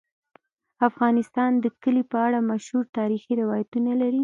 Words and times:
افغانستان 0.89 1.51
د 1.63 1.65
کلي 1.81 2.03
په 2.11 2.17
اړه 2.27 2.39
مشهور 2.51 2.85
تاریخی 2.97 3.33
روایتونه 3.41 3.91
لري. 4.01 4.19